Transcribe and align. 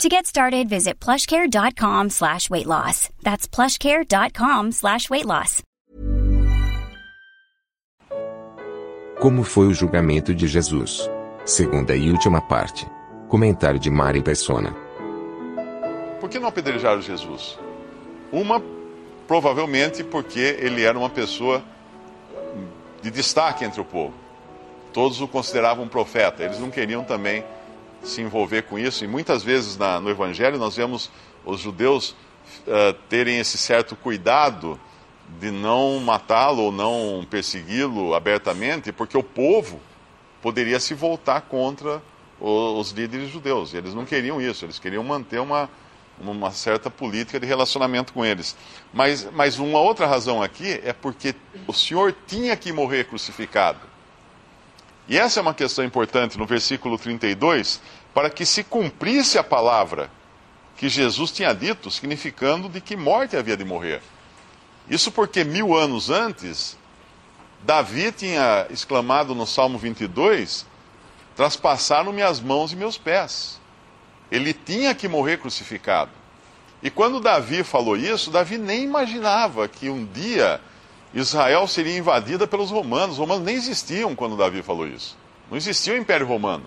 To 0.00 0.08
get 0.08 0.26
started, 0.26 0.68
visit 0.68 0.98
plushcare.com 0.98 2.10
slash 2.10 2.50
weight 2.50 2.66
loss. 2.66 3.08
That's 3.22 3.46
plushcare.com 3.46 4.72
slash 4.72 5.08
weight 5.10 5.26
loss. 5.26 5.62
Como 9.20 9.44
foi 9.44 9.68
o 9.68 9.74
julgamento 9.74 10.34
de 10.34 10.48
Jesus? 10.48 11.08
Segunda 11.44 11.94
e 11.94 12.10
última 12.10 12.40
parte. 12.40 12.84
Comentário 13.28 13.78
de 13.78 13.88
Mari 13.88 14.22
Persona. 14.22 14.74
Por 16.18 16.28
que 16.28 16.40
não 16.40 16.48
apedrejaram 16.48 17.00
Jesus? 17.00 17.56
Uma, 18.32 18.60
provavelmente 19.28 20.02
porque 20.02 20.40
ele 20.58 20.82
era 20.82 20.98
uma 20.98 21.10
pessoa 21.10 21.62
de 23.00 23.10
destaque 23.10 23.64
entre 23.64 23.80
o 23.80 23.84
povo. 23.84 24.14
Todos 24.92 25.20
o 25.20 25.28
consideravam 25.28 25.84
um 25.84 25.88
profeta. 25.88 26.42
Eles 26.42 26.58
não 26.58 26.70
queriam 26.70 27.04
também 27.04 27.44
se 28.02 28.20
envolver 28.20 28.62
com 28.62 28.78
isso. 28.78 29.04
E 29.04 29.08
muitas 29.08 29.42
vezes 29.42 29.76
na, 29.76 30.00
no 30.00 30.10
Evangelho 30.10 30.58
nós 30.58 30.76
vemos 30.76 31.10
os 31.44 31.60
judeus 31.60 32.10
uh, 32.66 32.92
terem 33.08 33.38
esse 33.38 33.58
certo 33.58 33.96
cuidado 33.96 34.78
de 35.40 35.50
não 35.50 35.98
matá-lo 36.00 36.64
ou 36.64 36.72
não 36.72 37.26
persegui-lo 37.28 38.14
abertamente, 38.14 38.92
porque 38.92 39.16
o 39.16 39.22
povo 39.22 39.80
poderia 40.40 40.78
se 40.78 40.94
voltar 40.94 41.42
contra 41.42 42.02
os, 42.40 42.88
os 42.88 42.90
líderes 42.90 43.30
judeus. 43.30 43.72
E 43.72 43.76
eles 43.76 43.94
não 43.94 44.04
queriam 44.04 44.40
isso, 44.40 44.64
eles 44.64 44.78
queriam 44.78 45.02
manter 45.02 45.40
uma, 45.40 45.70
uma 46.20 46.50
certa 46.50 46.90
política 46.90 47.40
de 47.40 47.46
relacionamento 47.46 48.12
com 48.12 48.24
eles. 48.24 48.56
Mas, 48.92 49.28
mas 49.32 49.58
uma 49.58 49.80
outra 49.80 50.06
razão 50.06 50.42
aqui 50.42 50.80
é 50.84 50.92
porque 50.92 51.34
o 51.66 51.72
Senhor 51.72 52.14
tinha 52.26 52.56
que 52.56 52.72
morrer 52.72 53.04
crucificado. 53.04 53.91
E 55.08 55.18
essa 55.18 55.40
é 55.40 55.42
uma 55.42 55.54
questão 55.54 55.84
importante 55.84 56.38
no 56.38 56.46
versículo 56.46 56.96
32, 56.96 57.80
para 58.14 58.30
que 58.30 58.46
se 58.46 58.62
cumprisse 58.62 59.38
a 59.38 59.42
palavra 59.42 60.10
que 60.76 60.88
Jesus 60.88 61.30
tinha 61.30 61.52
dito, 61.52 61.90
significando 61.90 62.68
de 62.68 62.80
que 62.80 62.96
morte 62.96 63.36
havia 63.36 63.56
de 63.56 63.64
morrer. 63.64 64.00
Isso 64.88 65.10
porque 65.12 65.44
mil 65.44 65.76
anos 65.76 66.10
antes, 66.10 66.76
Davi 67.62 68.10
tinha 68.12 68.66
exclamado 68.70 69.34
no 69.34 69.46
Salmo 69.46 69.78
22: 69.78 70.66
Traspassaram-me 71.36 72.22
as 72.22 72.40
mãos 72.40 72.72
e 72.72 72.76
meus 72.76 72.98
pés. 72.98 73.60
Ele 74.30 74.52
tinha 74.52 74.94
que 74.94 75.08
morrer 75.08 75.38
crucificado. 75.38 76.10
E 76.82 76.90
quando 76.90 77.20
Davi 77.20 77.62
falou 77.62 77.96
isso, 77.96 78.30
Davi 78.30 78.58
nem 78.58 78.82
imaginava 78.82 79.68
que 79.68 79.88
um 79.88 80.04
dia 80.04 80.60
Israel 81.14 81.66
seria 81.66 81.96
invadida 81.96 82.46
pelos 82.46 82.70
romanos. 82.70 83.12
Os 83.12 83.18
romanos 83.18 83.44
nem 83.44 83.54
existiam 83.54 84.14
quando 84.14 84.36
Davi 84.36 84.62
falou 84.62 84.86
isso. 84.86 85.16
Não 85.50 85.56
existia 85.56 85.94
o 85.94 85.96
Império 85.96 86.26
Romano. 86.26 86.64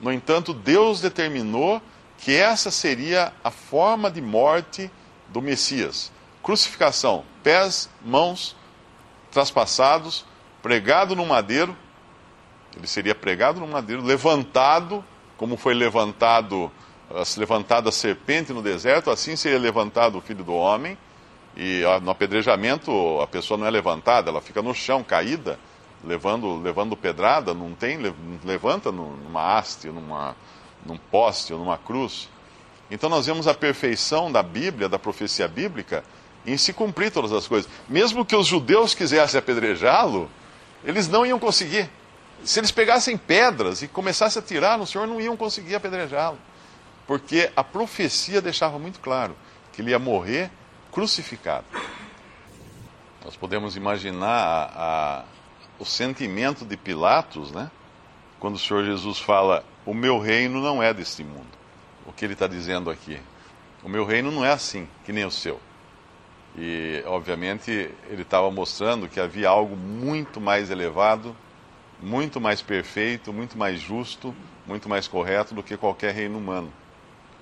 No 0.00 0.12
entanto, 0.12 0.52
Deus 0.52 1.00
determinou 1.00 1.80
que 2.18 2.36
essa 2.36 2.70
seria 2.70 3.32
a 3.42 3.50
forma 3.50 4.10
de 4.10 4.20
morte 4.20 4.90
do 5.28 5.40
Messias. 5.40 6.12
Crucificação, 6.42 7.24
pés, 7.42 7.88
mãos 8.04 8.56
traspassados, 9.30 10.26
pregado 10.62 11.16
no 11.16 11.24
madeiro. 11.24 11.76
Ele 12.76 12.86
seria 12.86 13.14
pregado 13.14 13.60
no 13.60 13.66
madeiro, 13.66 14.02
levantado, 14.02 15.04
como 15.36 15.56
foi 15.56 15.74
levantado, 15.74 16.70
levantada 17.36 17.88
a 17.88 17.92
serpente 17.92 18.52
no 18.52 18.62
deserto, 18.62 19.10
assim 19.10 19.34
seria 19.34 19.58
levantado 19.58 20.18
o 20.18 20.20
filho 20.20 20.44
do 20.44 20.54
homem 20.54 20.96
e 21.56 21.82
no 22.02 22.10
apedrejamento 22.10 23.20
a 23.20 23.26
pessoa 23.26 23.58
não 23.58 23.66
é 23.66 23.70
levantada, 23.70 24.30
ela 24.30 24.40
fica 24.40 24.62
no 24.62 24.74
chão, 24.74 25.02
caída, 25.02 25.58
levando, 26.04 26.56
levando 26.60 26.96
pedrada, 26.96 27.52
não 27.52 27.74
tem, 27.74 27.98
levanta 28.44 28.90
numa 28.90 29.58
haste, 29.58 29.88
numa, 29.88 30.36
num 30.84 30.96
poste 30.96 31.52
ou 31.52 31.58
numa 31.58 31.76
cruz. 31.76 32.28
Então 32.90 33.08
nós 33.08 33.26
vemos 33.26 33.46
a 33.46 33.54
perfeição 33.54 34.32
da 34.32 34.42
Bíblia, 34.42 34.88
da 34.88 34.98
profecia 34.98 35.46
bíblica, 35.46 36.02
em 36.46 36.56
se 36.56 36.72
cumprir 36.72 37.12
todas 37.12 37.32
as 37.32 37.46
coisas. 37.46 37.70
Mesmo 37.88 38.24
que 38.24 38.34
os 38.34 38.46
judeus 38.46 38.94
quisessem 38.94 39.38
apedrejá-lo, 39.38 40.30
eles 40.84 41.08
não 41.08 41.24
iam 41.24 41.38
conseguir. 41.38 41.88
Se 42.42 42.58
eles 42.58 42.70
pegassem 42.70 43.16
pedras 43.16 43.82
e 43.82 43.88
começassem 43.88 44.40
a 44.40 44.44
tirar 44.44 44.78
no 44.78 44.86
Senhor, 44.86 45.06
não 45.06 45.20
iam 45.20 45.36
conseguir 45.36 45.74
apedrejá-lo. 45.74 46.38
Porque 47.06 47.50
a 47.54 47.62
profecia 47.62 48.40
deixava 48.40 48.78
muito 48.78 48.98
claro 49.00 49.36
que 49.72 49.82
ele 49.82 49.90
ia 49.90 49.98
morrer 49.98 50.50
crucificado. 50.90 51.66
Nós 53.24 53.36
podemos 53.36 53.76
imaginar 53.76 54.26
a, 54.26 55.20
a, 55.20 55.24
o 55.78 55.84
sentimento 55.84 56.64
de 56.64 56.76
Pilatos, 56.76 57.50
né? 57.52 57.70
Quando 58.38 58.54
o 58.54 58.58
Senhor 58.58 58.84
Jesus 58.84 59.18
fala: 59.18 59.64
O 59.84 59.92
meu 59.92 60.18
reino 60.18 60.60
não 60.60 60.82
é 60.82 60.92
deste 60.92 61.22
mundo. 61.22 61.58
O 62.06 62.12
que 62.12 62.24
ele 62.24 62.32
está 62.32 62.46
dizendo 62.46 62.90
aqui? 62.90 63.20
O 63.82 63.88
meu 63.88 64.04
reino 64.04 64.30
não 64.30 64.44
é 64.44 64.50
assim, 64.50 64.88
que 65.04 65.12
nem 65.12 65.24
o 65.24 65.30
seu. 65.30 65.60
E, 66.56 67.02
obviamente, 67.06 67.70
ele 68.08 68.22
estava 68.22 68.50
mostrando 68.50 69.08
que 69.08 69.20
havia 69.20 69.48
algo 69.48 69.76
muito 69.76 70.40
mais 70.40 70.70
elevado, 70.70 71.36
muito 72.02 72.40
mais 72.40 72.60
perfeito, 72.60 73.32
muito 73.32 73.56
mais 73.56 73.78
justo, 73.78 74.34
muito 74.66 74.88
mais 74.88 75.06
correto 75.06 75.54
do 75.54 75.62
que 75.62 75.76
qualquer 75.76 76.14
reino 76.14 76.38
humano. 76.38 76.72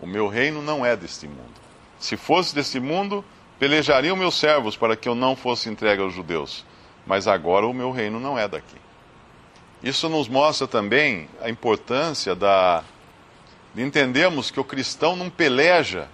O 0.00 0.06
meu 0.06 0.28
reino 0.28 0.60
não 0.60 0.84
é 0.84 0.97
deste 0.97 1.26
mundo. 1.26 1.54
Se 1.98 2.16
fosse 2.16 2.54
deste 2.54 2.78
mundo, 2.78 3.25
Pelejariam 3.58 4.16
meus 4.16 4.38
servos 4.38 4.76
para 4.76 4.96
que 4.96 5.08
eu 5.08 5.14
não 5.14 5.34
fosse 5.34 5.69
entregue 5.69 6.00
aos 6.00 6.14
judeus, 6.14 6.64
mas 7.06 7.26
agora 7.26 7.66
o 7.66 7.74
meu 7.74 7.91
reino 7.91 8.20
não 8.20 8.38
é 8.38 8.46
daqui. 8.46 8.76
Isso 9.82 10.08
nos 10.08 10.28
mostra 10.28 10.66
também 10.66 11.28
a 11.41 11.50
importância 11.50 12.34
da, 12.34 12.84
de 13.74 13.82
entendermos 13.82 14.50
que 14.50 14.60
o 14.60 14.64
cristão 14.64 15.16
não 15.16 15.28
peleja, 15.28 16.08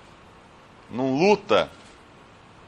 não 0.90 1.16
luta 1.16 1.70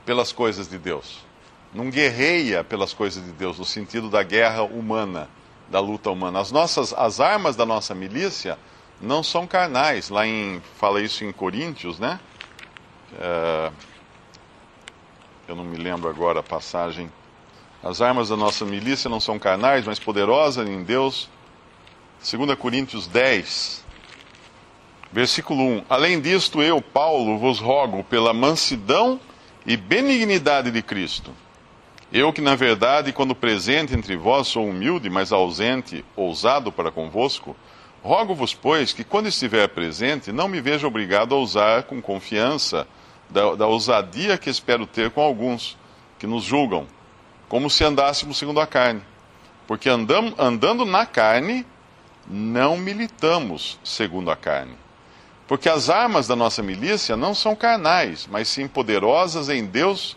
pelas 0.04 0.32
coisas 0.32 0.68
de 0.68 0.78
Deus, 0.78 1.24
não 1.72 1.90
guerreia 1.90 2.62
pelas 2.62 2.92
coisas 2.92 3.24
de 3.24 3.32
Deus, 3.32 3.58
no 3.58 3.64
sentido 3.64 4.08
da 4.08 4.22
guerra 4.22 4.62
humana, 4.62 5.28
da 5.68 5.80
luta 5.80 6.10
humana. 6.10 6.40
As 6.40 6.50
nossas, 6.52 6.92
as 6.92 7.20
armas 7.20 7.56
da 7.56 7.66
nossa 7.66 7.94
milícia 7.94 8.58
não 9.00 9.22
são 9.22 9.46
carnais. 9.46 10.08
Lá 10.08 10.26
em, 10.26 10.62
fala 10.76 11.02
isso 11.02 11.24
em 11.24 11.32
Coríntios, 11.32 11.98
né? 11.98 12.20
Uh, 13.12 13.72
eu 15.48 15.54
não 15.54 15.64
me 15.64 15.76
lembro 15.76 16.08
agora 16.08 16.40
a 16.40 16.42
passagem. 16.42 17.10
As 17.82 18.00
armas 18.00 18.30
da 18.30 18.36
nossa 18.36 18.64
milícia 18.64 19.08
não 19.08 19.20
são 19.20 19.38
carnais, 19.38 19.84
mas 19.84 19.98
poderosas 19.98 20.68
em 20.68 20.82
Deus. 20.82 21.28
2 22.18 22.58
Coríntios 22.58 23.06
10, 23.06 23.84
versículo 25.12 25.62
1. 25.62 25.84
Além 25.88 26.20
disto, 26.20 26.60
eu, 26.60 26.80
Paulo, 26.82 27.38
vos 27.38 27.60
rogo 27.60 28.02
pela 28.02 28.34
mansidão 28.34 29.20
e 29.64 29.76
benignidade 29.76 30.70
de 30.70 30.82
Cristo. 30.82 31.30
Eu 32.12 32.32
que, 32.32 32.40
na 32.40 32.56
verdade, 32.56 33.12
quando 33.12 33.34
presente 33.34 33.94
entre 33.94 34.16
vós, 34.16 34.48
sou 34.48 34.66
humilde, 34.66 35.08
mas 35.08 35.30
ausente, 35.30 36.04
ousado 36.16 36.72
para 36.72 36.90
convosco, 36.90 37.54
rogo-vos, 38.02 38.54
pois, 38.54 38.92
que 38.92 39.04
quando 39.04 39.28
estiver 39.28 39.68
presente, 39.68 40.32
não 40.32 40.48
me 40.48 40.60
veja 40.60 40.86
obrigado 40.86 41.34
a 41.34 41.38
usar 41.38 41.84
com 41.84 42.00
confiança 42.00 42.86
da, 43.28 43.54
da 43.54 43.66
ousadia 43.66 44.38
que 44.38 44.50
espero 44.50 44.86
ter 44.86 45.10
com 45.10 45.20
alguns 45.20 45.76
que 46.18 46.26
nos 46.26 46.44
julgam, 46.44 46.86
como 47.48 47.70
se 47.70 47.84
andássemos 47.84 48.36
segundo 48.36 48.60
a 48.60 48.66
carne. 48.66 49.02
Porque 49.66 49.88
andam, 49.88 50.34
andando 50.38 50.84
na 50.84 51.04
carne, 51.04 51.66
não 52.26 52.76
militamos 52.76 53.78
segundo 53.82 54.30
a 54.30 54.36
carne. 54.36 54.76
Porque 55.46 55.68
as 55.68 55.88
armas 55.88 56.26
da 56.26 56.34
nossa 56.34 56.62
milícia 56.62 57.16
não 57.16 57.34
são 57.34 57.54
carnais, 57.54 58.28
mas 58.30 58.48
sim 58.48 58.66
poderosas 58.66 59.48
em 59.48 59.64
Deus 59.64 60.16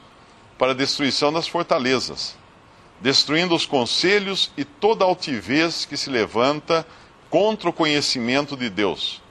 para 0.58 0.72
a 0.72 0.76
destruição 0.76 1.32
das 1.32 1.48
fortalezas, 1.48 2.36
destruindo 3.00 3.56
os 3.56 3.66
conselhos 3.66 4.52
e 4.58 4.66
toda 4.66 5.06
altivez 5.06 5.86
que 5.86 5.96
se 5.96 6.10
levanta 6.10 6.86
contra 7.30 7.70
o 7.70 7.74
conhecimento 7.74 8.58
de 8.58 8.70
Deus, 8.70 9.22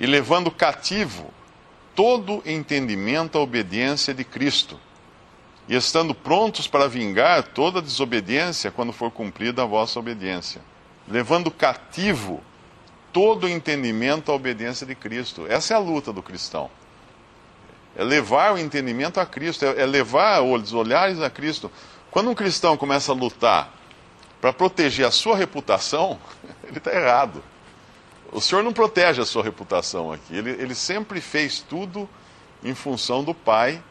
e 0.00 0.06
levando 0.06 0.50
cativo 0.50 1.32
todo 1.96 2.42
entendimento 2.44 3.38
à 3.38 3.40
obediência 3.40 4.14
de 4.14 4.22
Cristo, 4.22 4.78
e 5.68 5.74
estando 5.74 6.14
prontos 6.14 6.68
para 6.68 6.88
vingar 6.88 7.42
toda 7.42 7.82
desobediência 7.82 8.70
quando 8.70 8.92
for 8.92 9.10
cumprida 9.10 9.62
a 9.62 9.66
vossa 9.66 9.98
obediência, 9.98 10.60
levando 11.08 11.50
cativo 11.50 12.40
todo 13.12 13.48
entendimento 13.48 14.30
à 14.30 14.34
obediência 14.34 14.86
de 14.86 14.94
Cristo. 14.94 15.46
Essa 15.48 15.72
é 15.72 15.76
a 15.76 15.80
luta 15.80 16.12
do 16.12 16.22
cristão. 16.22 16.70
É 17.96 18.04
levar 18.04 18.52
o 18.52 18.58
entendimento 18.58 19.18
a 19.18 19.24
Cristo, 19.24 19.64
é, 19.64 19.80
é 19.80 19.86
levar 19.86 20.42
os 20.42 20.74
olhares 20.74 21.20
a 21.20 21.30
Cristo. 21.30 21.72
Quando 22.10 22.30
um 22.30 22.34
cristão 22.34 22.76
começa 22.76 23.10
a 23.10 23.14
lutar 23.14 23.72
para 24.38 24.52
proteger 24.52 25.06
a 25.06 25.10
sua 25.10 25.34
reputação, 25.34 26.18
ele 26.68 26.76
está 26.76 26.94
errado. 26.94 27.42
O 28.32 28.40
Senhor 28.40 28.62
não 28.62 28.72
protege 28.72 29.20
a 29.20 29.26
sua 29.26 29.42
reputação 29.42 30.12
aqui. 30.12 30.36
Ele, 30.36 30.50
ele 30.50 30.74
sempre 30.74 31.20
fez 31.20 31.60
tudo 31.60 32.08
em 32.62 32.74
função 32.74 33.22
do 33.22 33.34
Pai 33.34 33.82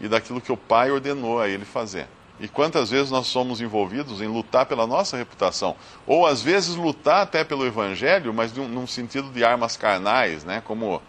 e 0.00 0.08
daquilo 0.08 0.40
que 0.40 0.52
o 0.52 0.56
Pai 0.56 0.90
ordenou 0.90 1.40
a 1.40 1.48
ele 1.48 1.64
fazer. 1.64 2.08
E 2.40 2.48
quantas 2.48 2.90
vezes 2.90 3.10
nós 3.10 3.26
somos 3.26 3.60
envolvidos 3.60 4.20
em 4.20 4.26
lutar 4.26 4.66
pela 4.66 4.86
nossa 4.86 5.16
reputação? 5.16 5.76
Ou 6.06 6.26
às 6.26 6.42
vezes 6.42 6.74
lutar 6.74 7.22
até 7.22 7.44
pelo 7.44 7.64
Evangelho, 7.64 8.34
mas 8.34 8.52
num, 8.52 8.66
num 8.66 8.86
sentido 8.86 9.30
de 9.30 9.44
armas 9.44 9.76
carnais, 9.76 10.42
né? 10.42 10.60
como 10.64 11.00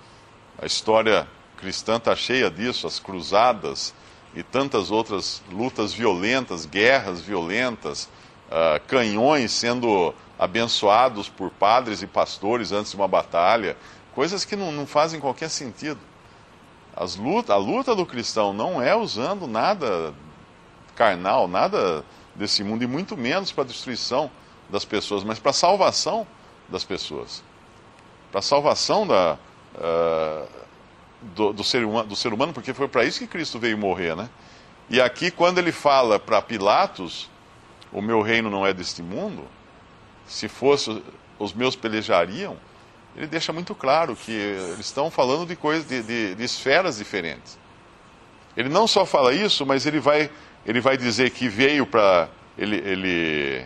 a 0.61 0.65
história 0.65 1.27
cristã 1.57 1.95
está 1.95 2.15
cheia 2.15 2.51
disso, 2.51 2.85
as 2.85 2.99
cruzadas 2.99 3.95
e 4.35 4.43
tantas 4.43 4.91
outras 4.91 5.41
lutas 5.51 5.93
violentas, 5.93 6.65
guerras 6.65 7.21
violentas, 7.21 8.09
uh, 8.49 8.79
canhões 8.87 9.51
sendo 9.51 10.13
abençoados 10.37 11.29
por 11.29 11.49
padres 11.51 12.01
e 12.01 12.07
pastores 12.07 12.71
antes 12.71 12.91
de 12.91 12.97
uma 12.97 13.07
batalha, 13.07 13.77
coisas 14.13 14.45
que 14.45 14.55
não, 14.55 14.71
não 14.71 14.85
fazem 14.85 15.19
qualquer 15.19 15.49
sentido. 15.49 15.99
Luta, 17.17 17.53
a 17.53 17.57
luta 17.57 17.95
do 17.95 18.05
cristão 18.05 18.53
não 18.53 18.81
é 18.81 18.95
usando 18.95 19.47
nada 19.47 20.13
carnal, 20.95 21.47
nada 21.47 22.05
desse 22.35 22.63
mundo, 22.63 22.83
e 22.83 22.87
muito 22.87 23.17
menos 23.17 23.51
para 23.51 23.63
a 23.63 23.67
destruição 23.67 24.29
das 24.69 24.85
pessoas, 24.85 25.23
mas 25.23 25.39
para 25.39 25.51
a 25.51 25.53
salvação 25.53 26.25
das 26.69 26.83
pessoas. 26.83 27.43
Para 28.31 28.39
a 28.39 28.43
salvação 28.43 29.05
da, 29.07 29.37
uh, 29.75 30.47
do, 31.21 31.53
do, 31.53 31.63
ser 31.63 31.83
humano, 31.83 32.09
do 32.09 32.15
ser 32.15 32.33
humano, 32.33 32.53
porque 32.53 32.73
foi 32.73 32.87
para 32.87 33.03
isso 33.03 33.19
que 33.19 33.27
Cristo 33.27 33.59
veio 33.59 33.77
morrer, 33.77 34.15
né? 34.15 34.29
E 34.89 35.01
aqui, 35.01 35.31
quando 35.31 35.57
ele 35.57 35.71
fala 35.71 36.19
para 36.19 36.41
Pilatos, 36.41 37.29
o 37.91 38.01
meu 38.01 38.21
reino 38.21 38.49
não 38.49 38.65
é 38.65 38.73
deste 38.73 39.01
mundo, 39.01 39.47
se 40.27 40.47
fosse, 40.47 41.01
os 41.39 41.53
meus 41.53 41.75
pelejariam, 41.75 42.57
ele 43.15 43.27
deixa 43.27 43.53
muito 43.53 43.75
claro 43.75 44.15
que 44.15 44.31
eles 44.31 44.79
estão 44.79 45.11
falando 45.11 45.45
de 45.45 45.55
coisas, 45.55 45.87
de, 45.87 46.01
de, 46.01 46.35
de 46.35 46.43
esferas 46.43 46.97
diferentes. 46.97 47.57
Ele 48.57 48.69
não 48.69 48.87
só 48.87 49.05
fala 49.05 49.33
isso, 49.33 49.65
mas 49.65 49.85
ele 49.85 49.99
vai, 49.99 50.29
ele 50.65 50.79
vai 50.79 50.97
dizer 50.97 51.29
que 51.31 51.47
veio 51.47 51.85
para. 51.85 52.29
Ele, 52.57 52.77
ele, 52.77 53.65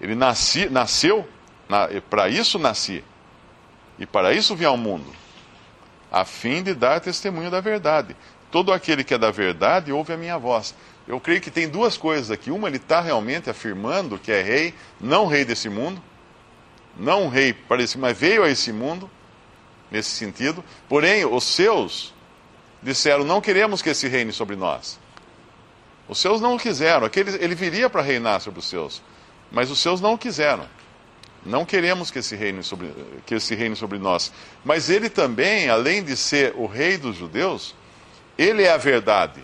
ele 0.00 0.14
nasci, 0.14 0.68
nasceu, 0.68 1.26
na, 1.68 1.88
para 2.10 2.28
isso 2.28 2.58
nasci, 2.58 3.02
e 3.98 4.04
para 4.04 4.34
isso 4.34 4.54
vim 4.54 4.66
ao 4.66 4.76
mundo, 4.76 5.10
a 6.12 6.26
fim 6.26 6.62
de 6.62 6.74
dar 6.74 7.00
testemunho 7.00 7.50
da 7.50 7.60
verdade. 7.60 8.14
Todo 8.50 8.72
aquele 8.72 9.02
que 9.02 9.14
é 9.14 9.18
da 9.18 9.30
verdade 9.30 9.92
ouve 9.92 10.12
a 10.12 10.16
minha 10.16 10.38
voz. 10.38 10.74
Eu 11.08 11.18
creio 11.18 11.40
que 11.40 11.50
tem 11.50 11.66
duas 11.66 11.96
coisas 11.96 12.30
aqui. 12.30 12.50
Uma, 12.50 12.68
ele 12.68 12.76
está 12.76 13.00
realmente 13.00 13.48
afirmando 13.48 14.18
que 14.18 14.30
é 14.30 14.42
rei, 14.42 14.74
não 15.00 15.26
rei 15.26 15.42
desse 15.42 15.70
mundo, 15.70 16.02
não 16.94 17.30
rei 17.30 17.54
para 17.54 17.82
esse, 17.82 17.96
mas 17.96 18.16
veio 18.16 18.44
a 18.44 18.50
esse 18.50 18.70
mundo, 18.70 19.10
nesse 19.90 20.10
sentido. 20.10 20.62
Porém, 20.86 21.24
os 21.24 21.44
seus 21.44 22.12
disseram: 22.82 23.24
não 23.24 23.40
queremos 23.40 23.80
que 23.80 23.88
esse 23.88 24.06
reine 24.06 24.34
sobre 24.34 24.54
nós. 24.54 25.00
Os 26.06 26.18
seus 26.18 26.42
não 26.42 26.56
o 26.56 26.58
quiseram. 26.58 27.08
Ele 27.40 27.54
viria 27.54 27.88
para 27.88 28.02
reinar 28.02 28.42
sobre 28.42 28.60
os 28.60 28.68
seus, 28.68 29.02
mas 29.50 29.70
os 29.70 29.78
seus 29.78 30.02
não 30.02 30.12
o 30.12 30.18
quiseram. 30.18 30.68
Não 31.44 31.64
queremos 31.64 32.10
que 32.10 32.18
esse, 32.18 32.36
reine 32.36 32.62
sobre, 32.62 32.92
que 33.24 33.34
esse 33.34 33.54
reine 33.54 33.76
sobre 33.76 33.98
nós. 33.98 34.30
Mas 34.62 34.90
ele 34.90 35.08
também, 35.08 35.70
além 35.70 36.02
de 36.02 36.16
ser 36.16 36.52
o 36.54 36.66
rei 36.66 36.98
dos 36.98 37.16
judeus, 37.16 37.74
ele 38.36 38.64
é 38.64 38.72
a 38.72 38.76
verdade 38.76 39.40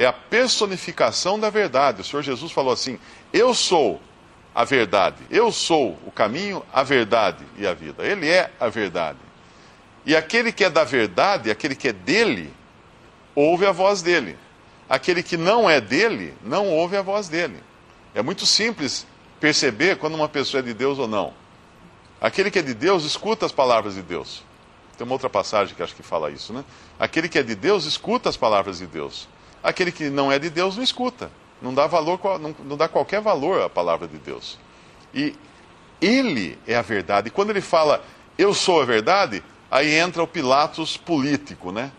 é 0.00 0.06
a 0.06 0.12
personificação 0.14 1.38
da 1.38 1.50
verdade. 1.50 2.00
O 2.00 2.04
Senhor 2.04 2.22
Jesus 2.22 2.50
falou 2.50 2.72
assim: 2.72 2.98
Eu 3.30 3.52
sou 3.52 4.00
a 4.54 4.64
verdade, 4.64 5.18
eu 5.30 5.52
sou 5.52 5.98
o 6.06 6.10
caminho, 6.10 6.64
a 6.72 6.82
verdade 6.82 7.44
e 7.58 7.66
a 7.66 7.74
vida. 7.74 8.02
Ele 8.02 8.26
é 8.26 8.50
a 8.58 8.70
verdade. 8.70 9.18
E 10.06 10.16
aquele 10.16 10.52
que 10.52 10.64
é 10.64 10.70
da 10.70 10.84
verdade, 10.84 11.50
aquele 11.50 11.76
que 11.76 11.88
é 11.88 11.92
dele, 11.92 12.50
ouve 13.34 13.66
a 13.66 13.72
voz 13.72 14.00
dele. 14.00 14.38
Aquele 14.88 15.22
que 15.22 15.36
não 15.36 15.68
é 15.68 15.82
dele, 15.82 16.34
não 16.42 16.68
ouve 16.68 16.96
a 16.96 17.02
voz 17.02 17.28
dele. 17.28 17.62
É 18.14 18.22
muito 18.22 18.46
simples 18.46 19.06
perceber 19.38 19.98
quando 19.98 20.14
uma 20.14 20.30
pessoa 20.30 20.60
é 20.60 20.64
de 20.64 20.72
Deus 20.72 20.98
ou 20.98 21.06
não. 21.06 21.34
Aquele 22.22 22.50
que 22.50 22.58
é 22.58 22.62
de 22.62 22.72
Deus 22.72 23.04
escuta 23.04 23.44
as 23.44 23.52
palavras 23.52 23.96
de 23.96 24.02
Deus. 24.02 24.42
Tem 24.96 25.06
uma 25.06 25.12
outra 25.12 25.28
passagem 25.28 25.74
que 25.74 25.82
acho 25.82 25.94
que 25.94 26.02
fala 26.02 26.30
isso, 26.30 26.54
né? 26.54 26.64
Aquele 26.98 27.28
que 27.28 27.38
é 27.38 27.42
de 27.42 27.54
Deus 27.54 27.84
escuta 27.84 28.30
as 28.30 28.36
palavras 28.36 28.78
de 28.78 28.86
Deus. 28.86 29.28
Aquele 29.62 29.92
que 29.92 30.08
não 30.08 30.32
é 30.32 30.38
de 30.38 30.48
Deus 30.48 30.76
não 30.76 30.82
escuta, 30.82 31.30
não 31.60 31.74
dá, 31.74 31.86
valor, 31.86 32.18
não, 32.64 32.76
dá 32.76 32.88
qualquer 32.88 33.20
valor 33.20 33.62
à 33.62 33.68
palavra 33.68 34.08
de 34.08 34.18
Deus. 34.18 34.58
E 35.12 35.34
ele 36.00 36.58
é 36.66 36.76
a 36.76 36.82
verdade. 36.82 37.28
E 37.28 37.30
quando 37.30 37.50
ele 37.50 37.60
fala, 37.60 38.02
eu 38.38 38.54
sou 38.54 38.80
a 38.80 38.84
verdade, 38.84 39.44
aí 39.70 39.94
entra 39.94 40.22
o 40.22 40.26
Pilatos 40.26 40.96
político, 40.96 41.70
né? 41.70 41.92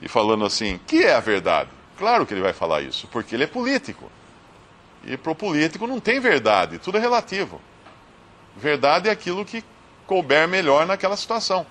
E 0.00 0.08
falando 0.08 0.44
assim, 0.44 0.78
que 0.86 1.02
é 1.02 1.14
a 1.14 1.20
verdade? 1.20 1.70
Claro 1.96 2.26
que 2.26 2.34
ele 2.34 2.42
vai 2.42 2.52
falar 2.52 2.82
isso, 2.82 3.08
porque 3.08 3.34
ele 3.34 3.44
é 3.44 3.46
político. 3.46 4.10
E 5.04 5.16
para 5.16 5.32
o 5.32 5.34
político 5.34 5.86
não 5.86 5.98
tem 5.98 6.20
verdade, 6.20 6.78
tudo 6.78 6.98
é 6.98 7.00
relativo. 7.00 7.60
Verdade 8.56 9.08
é 9.08 9.12
aquilo 9.12 9.44
que 9.44 9.64
couber 10.06 10.46
melhor 10.46 10.86
naquela 10.86 11.16
situação. 11.16 11.66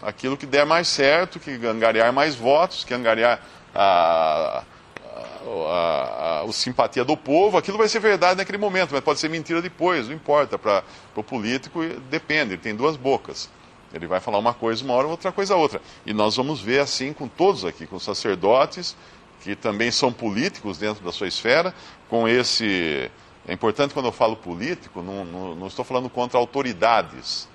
Aquilo 0.00 0.36
que 0.36 0.46
der 0.46 0.64
mais 0.64 0.88
certo, 0.88 1.38
que 1.38 1.50
angariar 1.66 2.12
mais 2.12 2.34
votos, 2.34 2.84
que 2.84 2.94
angariar 2.94 3.40
a, 3.80 4.64
a, 5.06 6.42
a, 6.42 6.44
a, 6.48 6.52
simpatia 6.52 7.04
do 7.04 7.16
povo, 7.16 7.56
aquilo 7.56 7.78
vai 7.78 7.88
ser 7.88 8.00
verdade 8.00 8.38
naquele 8.38 8.58
momento, 8.58 8.90
mas 8.92 9.00
pode 9.00 9.20
ser 9.20 9.28
mentira 9.28 9.62
depois, 9.62 10.08
não 10.08 10.14
importa. 10.14 10.58
Para 10.58 10.82
o 11.14 11.22
político, 11.22 11.80
depende, 12.10 12.54
ele 12.54 12.62
tem 12.62 12.74
duas 12.74 12.96
bocas. 12.96 13.48
Ele 13.94 14.06
vai 14.06 14.20
falar 14.20 14.38
uma 14.38 14.52
coisa 14.52 14.84
uma 14.84 14.94
hora, 14.94 15.06
outra 15.06 15.30
coisa 15.30 15.54
outra. 15.54 15.80
E 16.04 16.12
nós 16.12 16.36
vamos 16.36 16.60
ver 16.60 16.80
assim 16.80 17.12
com 17.12 17.28
todos 17.28 17.64
aqui, 17.64 17.86
com 17.86 17.98
sacerdotes, 17.98 18.96
que 19.40 19.54
também 19.54 19.90
são 19.90 20.12
políticos 20.12 20.76
dentro 20.76 21.04
da 21.04 21.12
sua 21.12 21.28
esfera, 21.28 21.72
com 22.08 22.28
esse. 22.28 23.10
É 23.46 23.52
importante 23.52 23.94
quando 23.94 24.06
eu 24.06 24.12
falo 24.12 24.36
político, 24.36 25.00
não, 25.00 25.24
não, 25.24 25.54
não 25.54 25.66
estou 25.68 25.84
falando 25.84 26.10
contra 26.10 26.36
autoridades. 26.38 27.48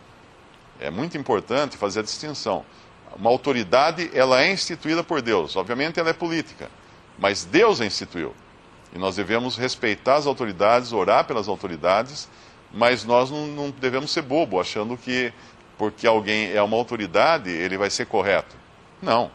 É 0.80 0.90
muito 0.90 1.18
importante 1.18 1.78
fazer 1.78 2.00
a 2.00 2.04
distinção. 2.04 2.66
Uma 3.16 3.30
autoridade, 3.30 4.10
ela 4.14 4.44
é 4.44 4.52
instituída 4.52 5.04
por 5.04 5.22
Deus. 5.22 5.56
Obviamente 5.56 6.00
ela 6.00 6.10
é 6.10 6.14
política, 6.14 6.70
mas 7.18 7.46
Deus 7.46 7.80
a 7.80 7.86
instituiu. 7.86 8.34
E 8.94 8.98
nós 8.98 9.16
devemos 9.16 9.58
respeitar 9.58 10.16
as 10.16 10.28
autoridades, 10.28 10.92
orar 10.92 11.26
pelas 11.26 11.48
autoridades, 11.48 12.30
mas 12.72 13.04
nós 13.04 13.30
não, 13.30 13.48
não 13.48 13.70
devemos 13.72 14.12
ser 14.12 14.22
bobo, 14.22 14.60
achando 14.60 14.98
que 14.98 15.34
porque 15.78 16.06
alguém 16.06 16.52
é 16.52 16.62
uma 16.62 16.78
autoridade, 16.78 17.50
ele 17.50 17.78
vai 17.78 17.90
ser 17.90 18.06
correto. 18.06 18.56
Não. 19.02 19.32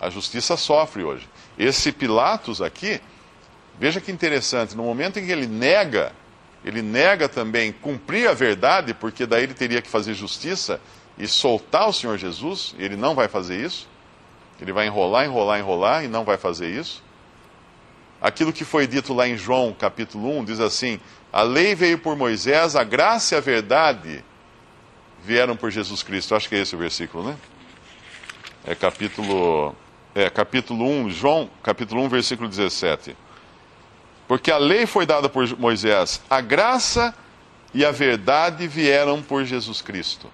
A 0.00 0.10
justiça 0.10 0.56
sofre 0.56 1.02
hoje. 1.02 1.28
Esse 1.58 1.92
Pilatos 1.92 2.62
aqui, 2.62 3.00
veja 3.78 4.00
que 4.00 4.10
interessante, 4.10 4.76
no 4.76 4.82
momento 4.82 5.18
em 5.18 5.26
que 5.26 5.32
ele 5.32 5.46
nega, 5.46 6.12
ele 6.64 6.82
nega 6.82 7.28
também 7.28 7.72
cumprir 7.72 8.28
a 8.28 8.34
verdade, 8.34 8.94
porque 8.94 9.26
daí 9.26 9.44
ele 9.44 9.54
teria 9.54 9.82
que 9.82 9.88
fazer 9.88 10.14
justiça, 10.14 10.80
e 11.18 11.26
soltar 11.26 11.88
o 11.88 11.92
Senhor 11.92 12.16
Jesus, 12.16 12.74
ele 12.78 12.96
não 12.96 13.14
vai 13.14 13.28
fazer 13.28 13.60
isso. 13.64 13.88
Ele 14.60 14.72
vai 14.72 14.86
enrolar, 14.86 15.24
enrolar, 15.24 15.58
enrolar 15.58 16.04
e 16.04 16.08
não 16.08 16.24
vai 16.24 16.36
fazer 16.36 16.68
isso. 16.68 17.02
Aquilo 18.20 18.52
que 18.52 18.64
foi 18.64 18.86
dito 18.86 19.14
lá 19.14 19.28
em 19.28 19.36
João 19.36 19.72
capítulo 19.72 20.38
1 20.38 20.44
diz 20.44 20.60
assim: 20.60 21.00
A 21.32 21.42
lei 21.42 21.74
veio 21.74 21.98
por 21.98 22.16
Moisés, 22.16 22.74
a 22.74 22.82
graça 22.82 23.34
e 23.34 23.38
a 23.38 23.40
verdade 23.40 24.24
vieram 25.22 25.56
por 25.56 25.70
Jesus 25.70 26.02
Cristo. 26.02 26.34
Acho 26.34 26.48
que 26.48 26.56
é 26.56 26.60
esse 26.60 26.74
o 26.74 26.78
versículo, 26.78 27.28
né? 27.28 27.36
É 28.64 28.74
capítulo, 28.74 29.74
é, 30.14 30.28
capítulo 30.28 30.84
1, 30.84 31.10
João, 31.10 31.48
capítulo 31.62 32.02
1, 32.02 32.08
versículo 32.08 32.48
17. 32.48 33.16
Porque 34.26 34.50
a 34.50 34.58
lei 34.58 34.84
foi 34.84 35.06
dada 35.06 35.28
por 35.28 35.48
Moisés, 35.56 36.20
a 36.28 36.40
graça 36.40 37.14
e 37.72 37.84
a 37.84 37.90
verdade 37.90 38.66
vieram 38.66 39.22
por 39.22 39.44
Jesus 39.44 39.80
Cristo. 39.80 40.28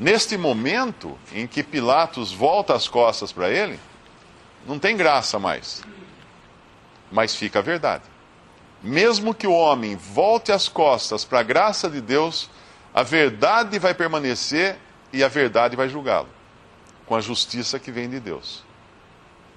Neste 0.00 0.38
momento 0.38 1.18
em 1.30 1.46
que 1.46 1.62
Pilatos 1.62 2.32
volta 2.32 2.74
as 2.74 2.88
costas 2.88 3.32
para 3.32 3.50
ele, 3.50 3.78
não 4.66 4.78
tem 4.78 4.96
graça 4.96 5.38
mais. 5.38 5.82
Mas 7.12 7.34
fica 7.34 7.58
a 7.58 7.62
verdade. 7.62 8.04
Mesmo 8.82 9.34
que 9.34 9.46
o 9.46 9.52
homem 9.52 9.96
volte 9.96 10.52
as 10.52 10.70
costas 10.70 11.22
para 11.22 11.40
a 11.40 11.42
graça 11.42 11.90
de 11.90 12.00
Deus, 12.00 12.48
a 12.94 13.02
verdade 13.02 13.78
vai 13.78 13.92
permanecer 13.92 14.78
e 15.12 15.22
a 15.22 15.28
verdade 15.28 15.76
vai 15.76 15.86
julgá-lo, 15.86 16.30
com 17.04 17.14
a 17.14 17.20
justiça 17.20 17.78
que 17.78 17.92
vem 17.92 18.08
de 18.08 18.20
Deus. 18.20 18.64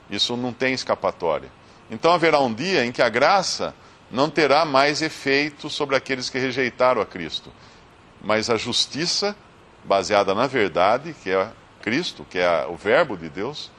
Isso 0.10 0.36
não 0.36 0.52
tem 0.52 0.74
escapatória. 0.74 1.50
Então 1.90 2.12
haverá 2.12 2.42
um 2.42 2.54
dia 2.54 2.84
em 2.84 2.92
que 2.92 3.02
a 3.02 3.08
graça 3.08 3.74
não 4.12 4.30
terá 4.30 4.66
mais 4.66 5.02
efeito 5.02 5.70
sobre 5.70 5.96
aqueles 5.96 6.30
que 6.30 6.38
rejeitaram 6.38 7.02
a 7.02 7.06
Cristo, 7.06 7.50
mas 8.22 8.50
a 8.50 8.58
justiça 8.58 9.34
baseada 9.84 10.34
na 10.34 10.48
verdade, 10.48 11.14
que 11.22 11.30
é 11.30 11.52
Cristo, 11.82 12.26
que 12.30 12.40
é 12.40 12.66
o 12.68 12.76
Verbo 12.76 13.18
de 13.18 13.30
Deus, 13.30 13.72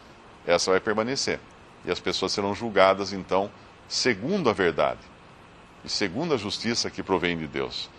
essa 0.47 0.71
vai 0.71 0.81
permanecer. 0.81 1.41
E 1.85 1.91
as 1.91 2.01
pessoas 2.01 2.33
serão 2.33 2.55
julgadas, 2.55 3.13
então, 3.13 3.51
segundo 3.89 4.49
a 4.49 4.53
verdade 4.53 5.01
e 5.85 5.89
segundo 5.89 6.35
a 6.35 6.37
justiça 6.37 6.91
que 6.91 7.03
provém 7.03 7.37
de 7.37 7.47
Deus. 7.47 7.91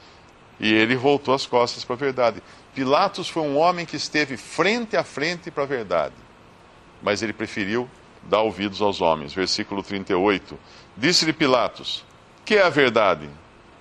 E 0.59 0.74
ele 0.74 0.95
voltou 0.95 1.33
as 1.33 1.45
costas 1.45 1.83
para 1.83 1.95
a 1.95 2.00
verdade. 2.00 2.41
Pilatos 2.74 3.29
foi 3.29 3.43
um 3.43 3.57
homem 3.57 3.85
que 3.85 3.95
esteve 3.95 4.38
frente 4.38 4.95
a 4.95 5.03
frente 5.03 5.51
para 5.51 5.63
a 5.63 5.67
verdade, 5.67 6.15
mas 7.01 7.21
ele 7.21 7.33
preferiu 7.33 7.89
dar 8.24 8.41
ouvidos 8.41 8.81
aos 8.81 9.01
homens. 9.01 9.33
Versículo 9.33 9.83
38. 9.83 10.57
Disse-lhe 10.95 11.33
Pilatos: 11.33 12.03
Que 12.43 12.55
é 12.55 12.63
a 12.63 12.69
verdade? 12.69 13.29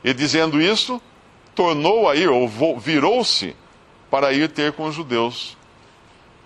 E 0.03 0.13
dizendo 0.13 0.61
isso, 0.61 1.01
tornou 1.55 2.09
a 2.09 2.17
ir, 2.17 2.29
ou 2.29 2.49
virou-se 2.79 3.57
para 4.11 4.33
ir 4.33 4.49
ter 4.49 4.73
com 4.73 4.87
os 4.87 4.95
judeus. 4.95 5.57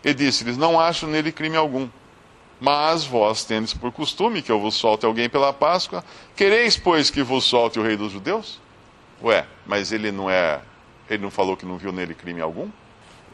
E 0.05 0.15
disse-lhes: 0.15 0.57
Não 0.57 0.79
acho 0.79 1.07
nele 1.07 1.33
crime 1.33 1.57
algum. 1.57 1.89
Mas 2.61 3.05
vós 3.05 3.45
tendes 3.45 3.73
por 3.73 3.93
costume 3.93 4.43
que 4.43 4.51
eu 4.51 4.59
vos 4.59 4.75
solte 4.75 5.07
alguém 5.07 5.29
pela 5.29 5.53
Páscoa. 5.53 6.05
Quereis, 6.35 6.77
pois, 6.77 7.09
que 7.09 7.23
vos 7.23 7.45
solte 7.45 7.79
o 7.79 7.83
rei 7.83 7.97
dos 7.97 8.13
judeus? 8.13 8.61
Ué, 9.23 9.47
mas 9.67 9.93
ele 9.93 10.11
não 10.11 10.29
é. 10.29 10.61
Ele 11.09 11.23
não 11.23 11.31
falou 11.31 11.57
que 11.57 11.65
não 11.65 11.79
viu 11.79 11.93
nele 11.93 12.15
crime 12.15 12.41
algum? 12.41 12.69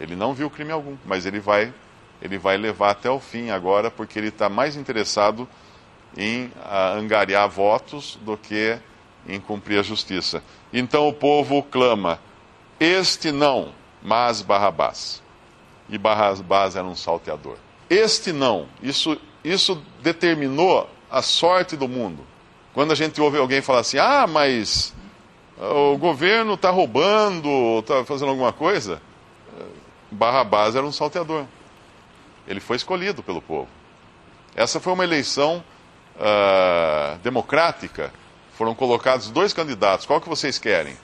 Ele 0.00 0.14
não 0.14 0.35
viu 0.35 0.50
crime 0.50 0.73
algum, 0.73 0.97
mas 1.04 1.25
ele 1.25 1.40
vai, 1.40 1.73
ele 2.21 2.37
vai 2.38 2.57
levar 2.57 2.90
até 2.90 3.11
o 3.11 3.21
fim 3.21 3.50
agora, 3.50 3.90
porque 3.90 4.19
ele 4.19 4.28
está 4.28 4.49
mais 4.49 4.76
interessado 4.76 5.49
em 6.16 6.47
uh, 6.47 6.99
angariar 6.99 7.49
votos 7.49 8.19
do 8.23 8.37
que 8.37 8.78
em 9.26 9.40
cumprir 9.40 9.78
a 9.78 9.83
justiça. 9.83 10.43
Então 10.73 11.09
o 11.09 11.12
povo 11.12 11.62
clama: 11.62 12.21
Este 12.78 13.33
não, 13.33 13.73
mas 14.04 14.42
Barrabás. 14.42 15.23
E 15.88 15.99
Barrabás 15.99 16.76
era 16.76 16.87
um 16.87 16.94
salteador. 16.94 17.56
Este 17.88 18.32
não, 18.32 18.68
isso, 18.82 19.18
isso 19.42 19.82
determinou 20.02 20.88
a 21.11 21.23
sorte 21.23 21.76
do 21.76 21.88
mundo. 21.88 22.25
Quando 22.75 22.92
a 22.92 22.94
gente 22.94 23.20
ouve 23.20 23.38
alguém 23.38 23.62
falar 23.62 23.80
assim: 23.80 23.99
Ah, 23.99 24.26
mas 24.26 24.94
o 25.58 25.96
governo 25.96 26.54
está 26.54 26.70
roubando, 26.70 27.78
está 27.80 28.04
fazendo 28.04 28.30
alguma 28.30 28.52
coisa. 28.52 29.00
Barrabás 30.11 30.76
era 30.76 30.84
um 30.84 30.92
salteador. 30.92 31.46
Ele 32.46 32.61
foi 32.61 32.76
escolhido 32.76 33.23
pelo 33.23 33.40
povo. 33.40 33.68
Essa 34.54 34.78
foi 34.78 34.92
uma 34.92 35.04
eleição 35.04 35.64
uh, 36.16 37.18
democrática. 37.18 38.12
Foram 38.54 38.75
colocados 38.75 39.30
dois 39.30 39.52
candidatos. 39.52 40.06
Qual 40.06 40.20
que 40.20 40.28
vocês 40.28 40.58
querem? 40.58 40.96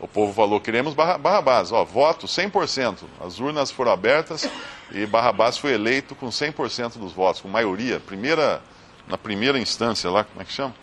O 0.00 0.06
povo 0.06 0.32
falou: 0.32 0.60
queremos 0.60 0.94
Barrabás. 0.94 1.72
Ó, 1.72 1.84
voto 1.84 2.26
100%. 2.26 3.04
As 3.20 3.40
urnas 3.40 3.70
foram 3.70 3.92
abertas 3.92 4.48
e 4.92 5.04
Barrabás 5.06 5.58
foi 5.58 5.72
eleito 5.72 6.14
com 6.14 6.28
100% 6.28 6.98
dos 6.98 7.12
votos, 7.12 7.40
com 7.40 7.48
maioria. 7.48 8.00
Primeira, 8.00 8.62
na 9.06 9.18
primeira 9.18 9.58
instância 9.58 10.10
lá, 10.10 10.24
como 10.24 10.40
é 10.40 10.44
que 10.44 10.52
chama? 10.52 10.74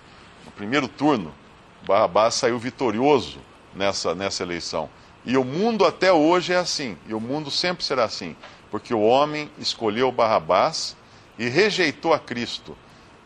No 0.45 0.51
primeiro 0.51 0.87
turno. 0.87 1.33
Barrabás 1.87 2.33
saiu 2.33 2.57
vitorioso 2.57 3.39
nessa, 3.73 4.15
nessa 4.15 4.43
eleição. 4.43 4.89
E 5.23 5.37
o 5.37 5.43
mundo 5.43 5.85
até 5.85 6.11
hoje 6.11 6.53
é 6.53 6.57
assim, 6.57 6.97
e 7.07 7.13
o 7.13 7.19
mundo 7.19 7.49
sempre 7.49 7.83
será 7.83 8.03
assim, 8.03 8.35
porque 8.69 8.93
o 8.93 9.01
homem 9.01 9.49
escolheu 9.57 10.11
Barrabás 10.11 10.95
e 11.37 11.47
rejeitou 11.47 12.13
a 12.13 12.19
Cristo. 12.19 12.77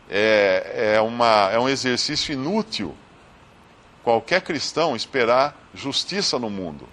É, 0.09 0.95
é, 0.95 1.01
uma, 1.01 1.49
é 1.51 1.59
um 1.59 1.69
exercício 1.69 2.33
inútil 2.33 2.95
qualquer 4.09 4.41
cristão 4.41 4.95
esperar 4.95 5.55
justiça 5.71 6.39
no 6.39 6.49
mundo. 6.49 6.89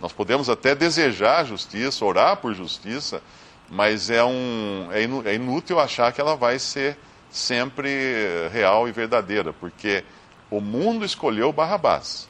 Nós 0.00 0.14
podemos 0.14 0.48
até 0.48 0.74
desejar 0.74 1.44
justiça, 1.44 2.02
orar 2.02 2.38
por 2.38 2.54
justiça, 2.54 3.22
mas 3.68 4.08
é, 4.08 4.24
um, 4.24 4.88
é, 4.90 5.30
é 5.30 5.34
inútil 5.34 5.78
achar 5.78 6.10
que 6.10 6.22
ela 6.22 6.36
vai 6.36 6.58
ser 6.58 6.96
sempre 7.28 8.48
real 8.50 8.88
e 8.88 8.92
verdadeira, 8.92 9.52
porque 9.52 10.02
o 10.50 10.58
mundo 10.58 11.04
escolheu 11.04 11.52
Barrabás. 11.52 12.26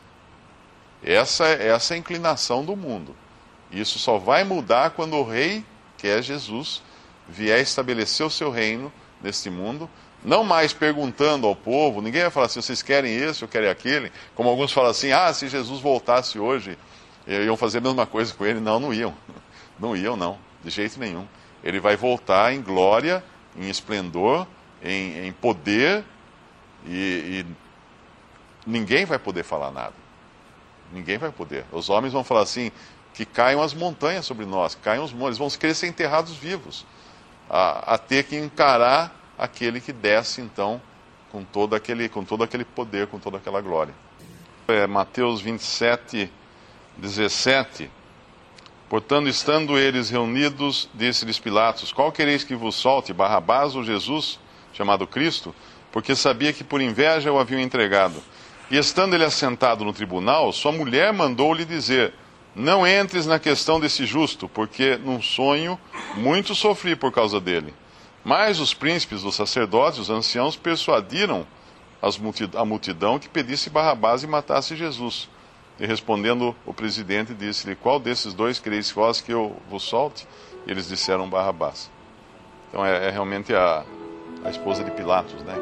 Essa, 1.01 1.47
essa 1.47 1.95
é 1.95 1.97
a 1.97 2.01
inclinação 2.01 2.65
do 2.65 2.75
mundo. 2.75 3.15
Isso 3.71 4.01
só 4.01 4.19
vai 4.19 4.43
mudar 4.43 4.91
quando 4.91 5.15
o 5.15 5.23
rei, 5.23 5.65
que 5.97 6.09
é 6.09 6.21
Jesus, 6.21 6.83
vier 7.29 7.61
estabelecer 7.61 8.27
o 8.27 8.31
seu 8.31 8.51
reino 8.51 8.93
neste 9.23 9.49
mundo, 9.49 9.89
não 10.25 10.45
mais 10.45 10.73
perguntando 10.73 11.47
ao 11.47 11.55
povo, 11.55 12.01
ninguém 12.01 12.23
vai 12.23 12.31
falar 12.31 12.47
assim, 12.47 12.61
vocês 12.61 12.83
querem 12.83 13.15
esse 13.15 13.45
ou 13.45 13.49
querem 13.49 13.69
aquele, 13.69 14.13
como 14.35 14.49
alguns 14.49 14.73
falam 14.73 14.91
assim, 14.91 15.13
ah, 15.13 15.33
se 15.33 15.49
Jesus 15.49 15.81
voltasse 15.81 16.39
hoje, 16.39 16.77
iam 17.27 17.57
fazer 17.57 17.79
a 17.79 17.81
mesma 17.83 18.07
coisa 18.07 18.33
com 18.35 18.45
ele. 18.47 18.61
Não, 18.61 18.81
não 18.81 18.93
iam. 18.93 19.15
Não 19.79 19.97
iam, 19.97 20.17
não, 20.17 20.37
de 20.65 20.71
jeito 20.71 20.99
nenhum. 20.99 21.25
Ele 21.63 21.79
vai 21.79 21.95
voltar 21.95 22.53
em 22.53 22.61
glória, 22.61 23.23
em 23.57 23.71
esplendor, 23.71 24.45
em, 24.83 25.25
em 25.25 25.33
poder, 25.33 26.05
e, 26.85 27.45
e 27.45 27.47
ninguém 28.67 29.05
vai 29.05 29.21
poder 29.21 29.45
falar 29.45 29.71
nada. 29.71 29.95
Ninguém 30.93 31.17
vai 31.17 31.31
poder. 31.31 31.65
Os 31.71 31.89
homens 31.89 32.13
vão 32.13 32.25
falar 32.25 32.43
assim: 32.43 32.73
que 33.15 33.25
caiam 33.25 33.63
as 33.63 33.75
montanhas 33.75 34.27
sobre 34.27 34.47
nós, 34.47 34.75
caiam 34.75 35.05
os 35.05 35.13
montes, 35.13 35.39
vão 35.39 35.49
ser 35.51 35.87
enterrados 35.87 36.35
vivos, 36.35 36.85
a, 37.49 37.95
a, 37.95 37.99
ter 37.99 38.25
que 38.25 38.37
encarar 38.37 39.15
aquele 39.39 39.81
que 39.81 39.93
desce 39.93 40.41
então 40.41 40.81
com 41.31 41.45
todo 41.45 41.75
aquele, 41.75 42.09
com 42.09 42.25
todo 42.25 42.43
aquele 42.43 42.65
poder, 42.65 43.07
com 43.07 43.19
toda 43.19 43.37
aquela 43.37 43.61
glória. 43.61 43.95
É, 44.67 44.87
Mateus 44.87 45.41
27, 45.41 46.31
17. 46.97 47.91
Portanto, 48.89 49.29
estando 49.29 49.79
eles 49.79 50.11
reunidos, 50.11 50.89
disse-lhes 50.95 51.39
Pilatos: 51.39 51.93
Qual 51.93 52.11
quereis 52.11 52.43
que 52.43 52.55
vos 52.55 52.75
solte, 52.75 53.13
Barrabás 53.13 53.75
ou 53.75 53.85
Jesus, 53.85 54.41
chamado 54.73 55.07
Cristo? 55.07 55.55
Porque 55.93 56.15
sabia 56.15 56.53
que 56.53 56.65
por 56.65 56.81
inveja 56.81 57.33
o 57.33 57.39
haviam 57.39 57.61
entregado. 57.61 58.23
E 58.71 58.77
estando 58.77 59.15
ele 59.15 59.25
assentado 59.25 59.85
no 59.85 59.93
tribunal, 59.93 60.53
sua 60.53 60.73
mulher 60.73 61.13
mandou-lhe 61.13 61.65
dizer: 61.65 62.15
Não 62.55 62.87
entres 62.87 63.27
na 63.27 63.39
questão 63.39 63.79
desse 63.79 64.05
justo, 64.05 64.49
porque 64.49 64.97
num 64.97 65.23
sonho 65.23 65.79
muito 66.15 66.55
sofri 66.55 66.97
por 66.97 67.13
causa 67.13 67.41
dele. 67.41 67.75
Mas 68.29 68.61
os 68.61 68.75
príncipes, 68.75 69.25
os 69.25 69.35
sacerdotes, 69.35 69.99
os 69.99 70.11
anciãos 70.11 70.55
persuadiram 70.55 71.47
a 72.55 72.63
multidão 72.63 73.19
que 73.19 73.27
pedisse 73.27 73.71
Barrabás 73.71 74.23
e 74.23 74.27
matasse 74.27 74.77
Jesus. 74.77 75.31
E 75.81 75.87
respondendo 75.87 76.55
o 76.67 76.75
presidente, 76.75 77.33
disse-lhe: 77.33 77.75
Qual 77.75 77.99
desses 77.99 78.35
dois 78.35 78.61
quereis 78.61 78.91
vós 78.91 79.23
que 79.23 79.33
eu 79.33 79.57
vos 79.71 79.83
solte? 79.83 80.29
E 80.67 80.71
eles 80.71 80.89
disseram 80.89 81.27
Barrabás. 81.27 81.91
Então 82.69 82.85
é, 82.85 83.07
é 83.07 83.11
realmente 83.11 83.55
a, 83.55 83.83
a 84.45 84.51
esposa 84.51 84.85
de 84.85 84.91
Pilatos 84.91 85.43
né, 85.45 85.55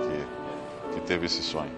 que, 0.90 0.96
que 0.96 1.00
teve 1.06 1.26
esse 1.26 1.44
sonho. 1.44 1.70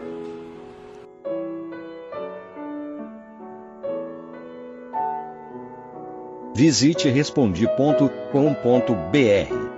Visite 6.55 7.11
respondi.com.br. 7.11 9.78